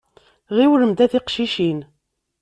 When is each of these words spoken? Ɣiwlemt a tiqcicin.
Ɣiwlemt 0.55 1.03
a 1.05 1.07
tiqcicin. 1.11 1.79